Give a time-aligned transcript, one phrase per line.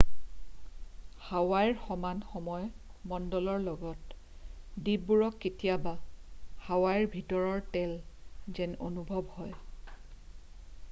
[1.23, 2.63] "হাৱাইৰ সমান সময়
[3.11, 4.17] মণ্ডলৰ লগত
[4.87, 5.93] দ্বীপবোৰক কেতিয়াবা
[6.69, 7.93] "হাৱাইৰ ভিতৰৰ তল"
[8.61, 9.53] যেন অনুভৱ হয়।""